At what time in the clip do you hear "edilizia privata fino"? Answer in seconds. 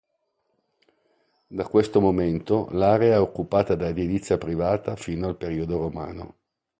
3.87-5.27